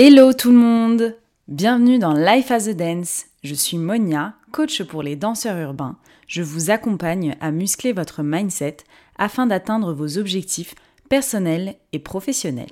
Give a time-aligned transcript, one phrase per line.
[0.00, 1.16] Hello tout le monde
[1.48, 3.24] Bienvenue dans Life as a Dance.
[3.42, 5.96] Je suis Monia, coach pour les danseurs urbains.
[6.28, 8.76] Je vous accompagne à muscler votre mindset
[9.16, 10.76] afin d'atteindre vos objectifs
[11.08, 12.70] personnels et professionnels.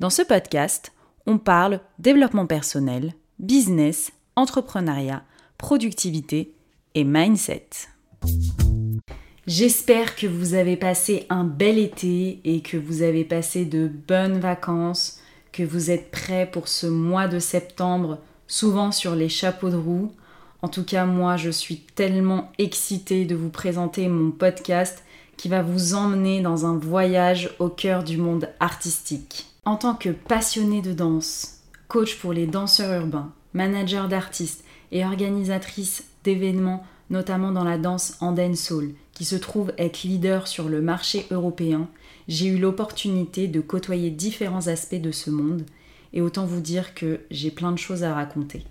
[0.00, 0.92] Dans ce podcast,
[1.26, 5.24] on parle développement personnel, business, entrepreneuriat,
[5.58, 6.54] productivité
[6.94, 7.68] et mindset.
[9.46, 14.40] J'espère que vous avez passé un bel été et que vous avez passé de bonnes
[14.40, 15.21] vacances
[15.52, 20.12] que vous êtes prêts pour ce mois de septembre, souvent sur les chapeaux de roue.
[20.62, 25.04] En tout cas, moi, je suis tellement excitée de vous présenter mon podcast
[25.36, 29.46] qui va vous emmener dans un voyage au cœur du monde artistique.
[29.64, 36.04] En tant que passionnée de danse, coach pour les danseurs urbains, manager d'artistes et organisatrice
[36.24, 41.26] d'événements, notamment dans la danse Anden Soul, qui se trouve être leader sur le marché
[41.30, 41.88] européen,
[42.28, 45.64] j'ai eu l'opportunité de côtoyer différents aspects de ce monde
[46.12, 48.64] et autant vous dire que j'ai plein de choses à raconter.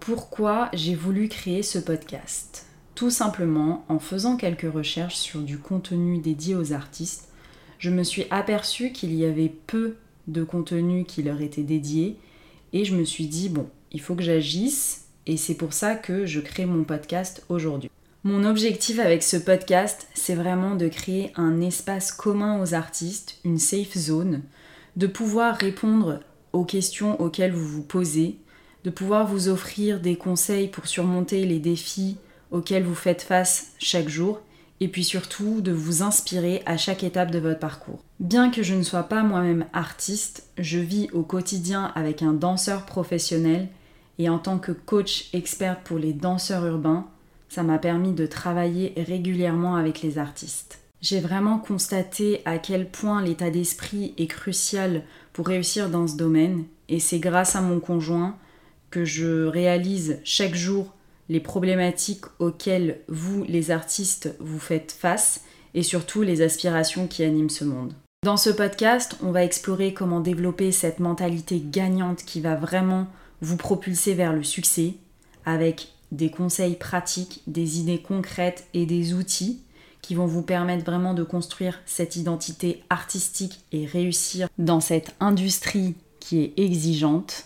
[0.00, 2.66] Pourquoi j'ai voulu créer ce podcast?
[2.94, 7.28] Tout simplement en faisant quelques recherches sur du contenu dédié aux artistes,
[7.78, 12.16] je me suis aperçue qu'il y avait peu de contenu qui leur était dédié
[12.72, 16.26] et je me suis dit bon, il faut que j'agisse et c'est pour ça que
[16.26, 17.87] je crée mon podcast aujourd'hui.
[18.28, 23.58] Mon objectif avec ce podcast, c'est vraiment de créer un espace commun aux artistes, une
[23.58, 24.42] safe zone,
[24.96, 26.20] de pouvoir répondre
[26.52, 28.36] aux questions auxquelles vous vous posez,
[28.84, 32.18] de pouvoir vous offrir des conseils pour surmonter les défis
[32.50, 34.42] auxquels vous faites face chaque jour,
[34.80, 38.04] et puis surtout de vous inspirer à chaque étape de votre parcours.
[38.20, 42.84] Bien que je ne sois pas moi-même artiste, je vis au quotidien avec un danseur
[42.84, 43.68] professionnel
[44.18, 47.08] et en tant que coach experte pour les danseurs urbains,
[47.48, 50.80] ça m'a permis de travailler régulièrement avec les artistes.
[51.00, 56.64] J'ai vraiment constaté à quel point l'état d'esprit est crucial pour réussir dans ce domaine
[56.88, 58.36] et c'est grâce à mon conjoint
[58.90, 60.94] que je réalise chaque jour
[61.28, 65.42] les problématiques auxquelles vous, les artistes, vous faites face
[65.74, 67.92] et surtout les aspirations qui animent ce monde.
[68.24, 73.06] Dans ce podcast, on va explorer comment développer cette mentalité gagnante qui va vraiment
[73.40, 74.94] vous propulser vers le succès
[75.44, 79.60] avec des conseils pratiques, des idées concrètes et des outils
[80.02, 85.94] qui vont vous permettre vraiment de construire cette identité artistique et réussir dans cette industrie
[86.20, 87.44] qui est exigeante.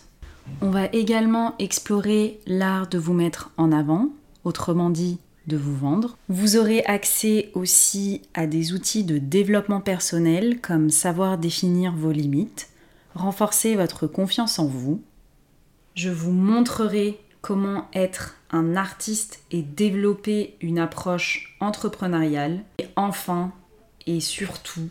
[0.61, 4.09] On va également explorer l'art de vous mettre en avant,
[4.43, 6.17] autrement dit de vous vendre.
[6.29, 12.69] Vous aurez accès aussi à des outils de développement personnel comme savoir définir vos limites,
[13.13, 15.01] renforcer votre confiance en vous.
[15.95, 22.63] Je vous montrerai comment être un artiste et développer une approche entrepreneuriale.
[22.77, 23.51] Et enfin,
[24.07, 24.89] et surtout,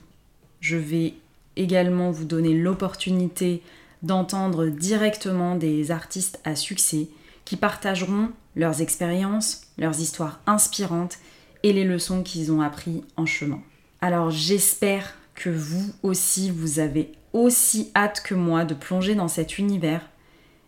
[0.60, 1.14] je vais
[1.56, 3.62] également vous donner l'opportunité
[4.02, 7.08] d'entendre directement des artistes à succès
[7.44, 11.18] qui partageront leurs expériences, leurs histoires inspirantes
[11.62, 13.60] et les leçons qu'ils ont appris en chemin.
[14.00, 19.58] Alors j'espère que vous aussi, vous avez aussi hâte que moi de plonger dans cet
[19.58, 20.02] univers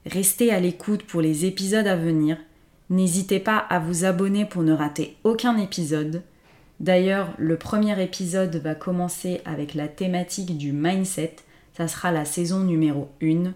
[0.07, 2.37] Restez à l'écoute pour les épisodes à venir.
[2.91, 6.23] N'hésitez pas à vous abonner pour ne rater aucun épisode.
[6.81, 11.37] D'ailleurs, le premier épisode va commencer avec la thématique du mindset.
[11.77, 13.53] Ça sera la saison numéro 1.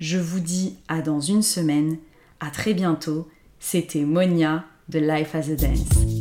[0.00, 1.96] Je vous dis à dans une semaine.
[2.40, 3.28] À très bientôt.
[3.60, 6.11] C'était Monia de Life as a Dance.